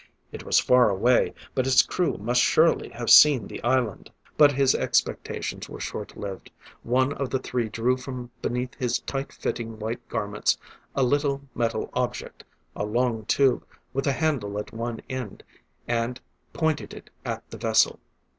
[0.31, 4.09] It was far away, but its crew must surely have seen the island.
[4.35, 6.49] But his expectations were short lived.
[6.81, 10.57] One of the three drew from beneath his tight fitting, white garments
[10.95, 12.43] a little, metal object,
[12.75, 15.43] a long tube, with a handle at one end,
[15.87, 16.19] and
[16.51, 17.99] pointed it at the vessel.